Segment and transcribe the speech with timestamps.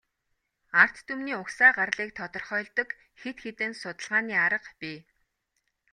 [0.81, 2.89] Ард түмний угсаа гарлыг тодорхойлдог
[3.21, 4.99] хэд хэдэн судалгааны арга бий.